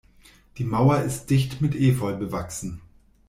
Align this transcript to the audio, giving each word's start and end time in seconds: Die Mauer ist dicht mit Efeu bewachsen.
Die 0.57 0.63
Mauer 0.63 1.01
ist 1.03 1.27
dicht 1.27 1.61
mit 1.61 1.75
Efeu 1.75 2.15
bewachsen. 2.15 2.81